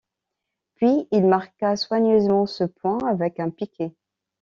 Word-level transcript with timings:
Puis 0.73 1.07
il 1.11 1.27
marqua 1.27 1.75
soigneusement 1.75 2.47
ce 2.47 2.63
point 2.63 2.97
avec 3.07 3.39
un 3.39 3.51
piquet. 3.51 3.93